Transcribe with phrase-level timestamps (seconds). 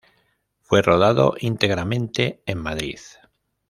[0.61, 2.97] Fue rodado íntegramente en Madrid.